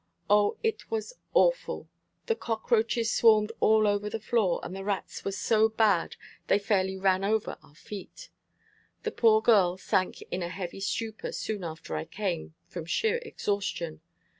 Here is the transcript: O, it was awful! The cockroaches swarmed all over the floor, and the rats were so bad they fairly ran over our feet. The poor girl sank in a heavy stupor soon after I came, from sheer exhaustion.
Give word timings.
O, 0.31 0.57
it 0.63 0.89
was 0.89 1.13
awful! 1.35 1.87
The 2.25 2.33
cockroaches 2.35 3.13
swarmed 3.13 3.51
all 3.59 3.85
over 3.85 4.09
the 4.09 4.19
floor, 4.19 4.59
and 4.63 4.75
the 4.75 4.83
rats 4.83 5.23
were 5.23 5.31
so 5.31 5.69
bad 5.69 6.15
they 6.47 6.57
fairly 6.57 6.97
ran 6.97 7.23
over 7.23 7.55
our 7.61 7.75
feet. 7.75 8.29
The 9.03 9.11
poor 9.11 9.43
girl 9.43 9.77
sank 9.77 10.23
in 10.31 10.41
a 10.41 10.49
heavy 10.49 10.79
stupor 10.79 11.31
soon 11.31 11.63
after 11.63 11.95
I 11.95 12.05
came, 12.05 12.55
from 12.65 12.85
sheer 12.85 13.17
exhaustion. 13.17 14.01